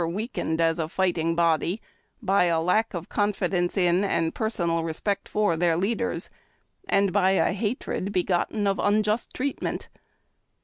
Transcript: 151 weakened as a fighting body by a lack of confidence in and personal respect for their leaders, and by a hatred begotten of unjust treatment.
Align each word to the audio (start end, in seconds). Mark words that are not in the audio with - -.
151 0.03 0.17
weakened 0.47 0.59
as 0.61 0.79
a 0.79 0.87
fighting 0.87 1.35
body 1.35 1.79
by 2.23 2.45
a 2.45 2.59
lack 2.59 2.95
of 2.95 3.07
confidence 3.07 3.77
in 3.77 4.03
and 4.03 4.33
personal 4.33 4.83
respect 4.83 5.29
for 5.29 5.55
their 5.55 5.77
leaders, 5.77 6.31
and 6.89 7.13
by 7.13 7.29
a 7.33 7.51
hatred 7.53 8.11
begotten 8.11 8.65
of 8.65 8.79
unjust 8.79 9.31
treatment. 9.31 9.89